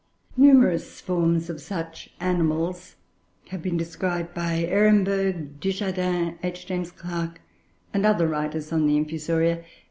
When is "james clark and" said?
6.65-8.03